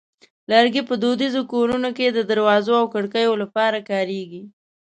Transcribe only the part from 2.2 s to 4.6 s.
دروازو او کړکیو لپاره کارېږي.